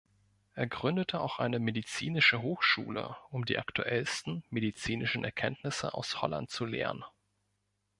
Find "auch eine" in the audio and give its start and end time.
1.21-1.59